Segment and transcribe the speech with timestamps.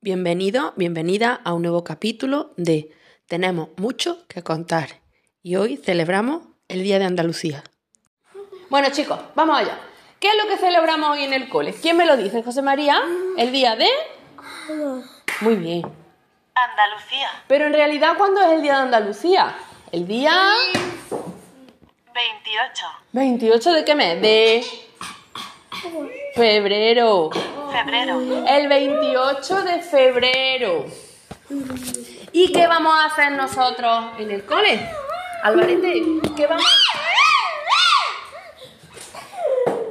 [0.00, 2.94] Bienvenido, bienvenida a un nuevo capítulo de
[3.26, 5.00] Tenemos mucho que contar
[5.42, 7.64] y hoy celebramos el Día de Andalucía.
[8.70, 9.76] Bueno chicos, vamos allá.
[10.20, 11.74] ¿Qué es lo que celebramos hoy en el cole?
[11.74, 13.02] ¿Quién me lo dice, José María?
[13.36, 13.88] El día de...
[15.40, 15.82] Muy bien.
[16.54, 17.30] Andalucía.
[17.48, 19.56] Pero en realidad, ¿cuándo es el Día de Andalucía?
[19.90, 20.32] El día...
[21.10, 22.86] 28.
[23.10, 24.22] 28 de qué mes?
[24.22, 24.64] De...
[26.36, 27.30] Febrero.
[27.70, 28.20] Febrero.
[28.48, 30.86] El 28 de febrero.
[32.32, 34.80] ¿Y qué vamos a hacer nosotros en el cole?
[35.42, 36.02] Alvarete,
[36.36, 36.66] ¿qué vamos,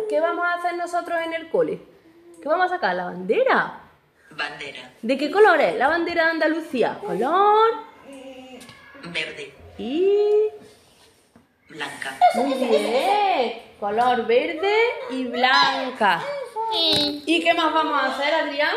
[0.10, 1.80] ¿qué vamos a hacer nosotros en el cole?
[2.42, 2.96] ¿Qué vamos a sacar?
[2.96, 3.82] ¿La bandera?
[4.32, 4.92] Bandera.
[5.02, 7.00] ¿De qué color es la bandera de Andalucía?
[7.02, 7.88] Color
[9.12, 9.54] Verde.
[9.78, 10.50] y...
[11.70, 12.18] Blanca.
[12.36, 13.62] Muy bien.
[13.80, 14.74] Color verde
[15.12, 16.22] y blanca.
[16.74, 18.76] ¿Y qué más vamos a hacer, Adrián?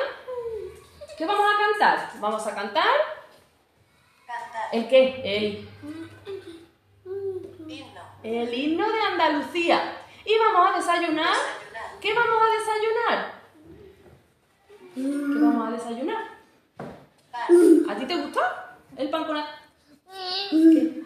[1.17, 2.11] ¿Qué vamos a cantar?
[2.21, 2.89] ¿Vamos a cantar?
[4.27, 4.69] Cantar.
[4.73, 5.21] ¿El qué?
[5.25, 5.69] El,
[7.69, 8.01] Himno.
[8.23, 9.97] el himno de Andalucía.
[10.25, 11.35] ¿Y vamos a desayunar?
[11.35, 12.01] Desayunar.
[12.01, 13.41] ¿Qué vamos a desayunar?
[14.95, 16.25] ¿Qué vamos a desayunar?
[17.31, 17.91] Pan.
[17.91, 18.41] ¿A ti te gustó
[18.97, 21.05] el pan con aceite?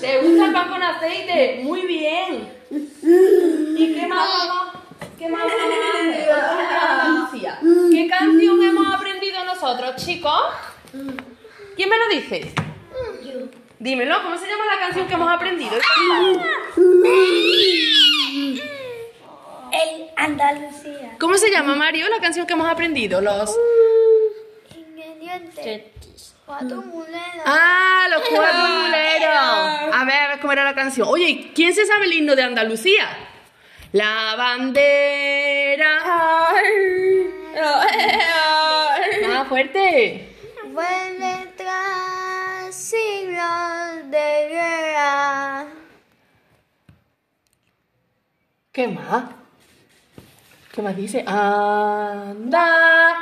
[0.00, 1.60] ¿Te gusta el pan con aceite?
[1.62, 2.52] Muy bien.
[2.70, 4.28] ¿Y qué más
[9.66, 10.40] nosotros, chicos?
[11.74, 12.52] ¿Quién me lo dice?
[13.80, 15.76] Dímelo, ¿cómo se llama la canción que hemos aprendido?
[19.72, 21.16] En Andalucía.
[21.18, 23.20] ¿Cómo se llama, Mario, la canción que hemos aprendido?
[23.20, 23.58] Los...
[24.76, 26.34] Ingredientes.
[26.46, 27.42] Cuatro muleros.
[27.44, 29.92] Ah, los cuatro muleros.
[29.92, 31.08] A ver, a ver cómo era la canción.
[31.10, 33.08] Oye, ¿quién se sabe el himno de Andalucía?
[33.90, 36.04] La bandera.
[39.48, 40.36] Fuerte.
[40.74, 45.66] Vuelve tras siglos de guerra.
[48.72, 49.30] ¿Qué más?
[50.72, 51.24] ¿Qué más dice?
[51.26, 53.14] Anda.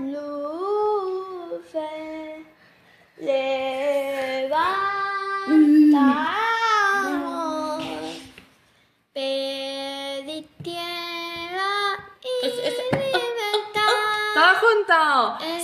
[0.00, 2.03] Luce.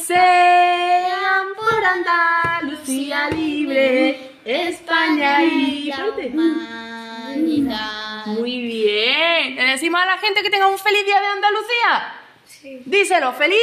[0.06, 5.91] Sean por Andalucía libre, España y
[6.28, 7.81] humanidad.
[8.27, 9.56] Muy bien.
[9.56, 12.15] ¿Le decimos a la gente que tenga un feliz día de Andalucía?
[12.47, 12.83] Sí.
[12.84, 13.59] Díselo, feliz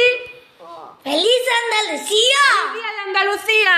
[1.04, 2.44] ¡Feliz Andalucía!
[2.74, 3.76] día de Andalucía.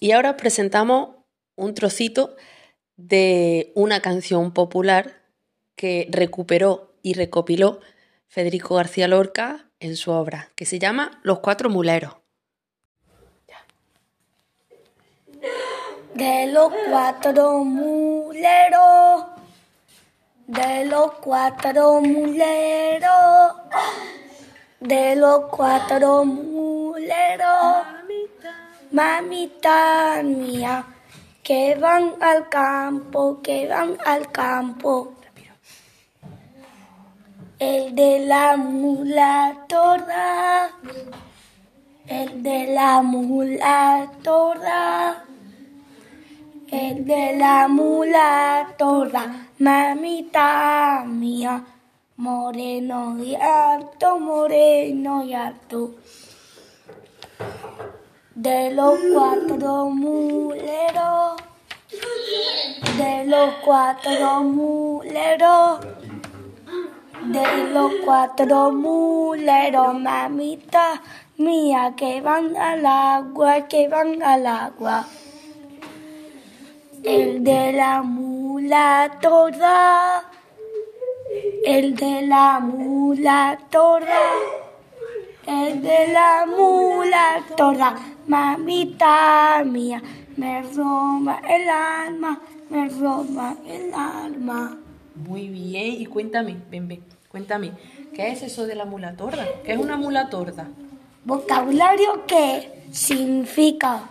[0.00, 1.16] Y ahora os presentamos
[1.54, 2.36] un trocito
[2.96, 5.22] de una canción popular
[5.76, 7.80] que recuperó y recopiló
[8.28, 12.14] Federico García Lorca en su obra, que se llama Los Cuatro Muleros.
[16.14, 19.26] De los cuatro muleros,
[20.46, 23.52] de los cuatro muleros,
[24.80, 27.86] de los cuatro muleros,
[28.92, 30.86] mamita mía,
[31.42, 35.12] que van al campo, que van al campo.
[37.58, 40.70] El de la mula torda,
[42.06, 45.24] el de la mula torda.
[46.70, 51.64] El de la mula torda, mamita mía,
[52.18, 55.94] moreno y alto, moreno y alto.
[58.34, 61.36] De los cuatro muleros,
[62.98, 65.80] de los cuatro muleros,
[67.32, 71.02] de los cuatro muleros, mamita
[71.38, 75.06] mía, que van al agua, que van al agua.
[77.02, 80.24] El de la mula torda,
[81.64, 84.22] el de la mula torda,
[85.46, 87.94] el de la mula torda,
[88.26, 90.02] mamita mía,
[90.36, 92.40] me roba el alma,
[92.70, 94.78] me roba el alma.
[95.14, 97.72] Muy bien, y cuéntame, ven, ven, cuéntame,
[98.14, 99.46] ¿qué es eso de la mula torda?
[99.62, 100.68] ¿Qué es una mula torda?
[101.26, 104.08] Vocabulario que significa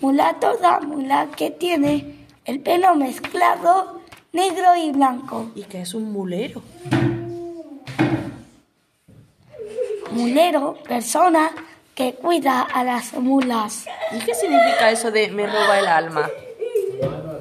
[0.00, 4.00] mula torda, mula que tiene el pelo mezclado
[4.32, 5.50] negro y blanco.
[5.54, 6.62] ¿Y qué es un mulero?
[10.12, 11.50] Mulero, persona
[11.94, 13.84] que cuida a las mulas.
[14.12, 16.30] ¿Y qué significa eso de me roba el alma?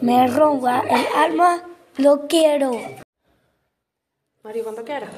[0.01, 1.63] Me roba el alma,
[1.96, 2.81] lo quiero.
[4.50, 5.12] Mario, cuando quieras.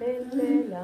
[0.00, 0.82] Estela.